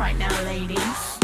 [0.00, 1.19] right now, ladies.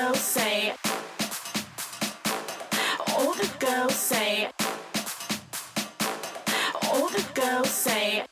[0.00, 0.72] girls say.
[3.08, 4.50] All the girls say.
[6.82, 8.29] All the girls say.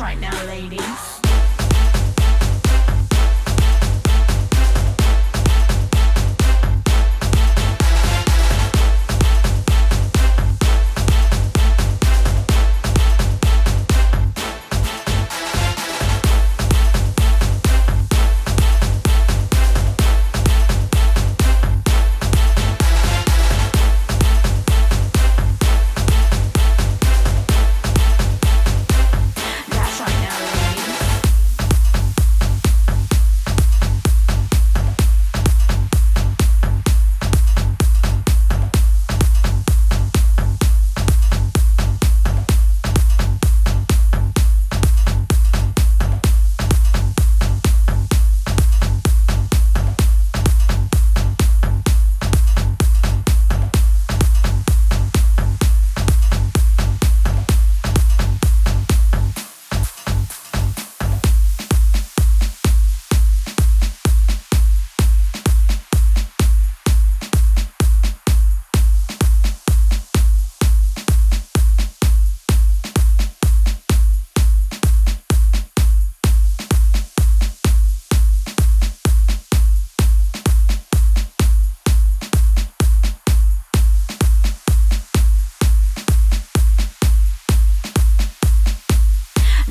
[0.00, 1.11] right now, ladies.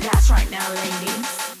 [0.02, 1.51] That's right now, ladies.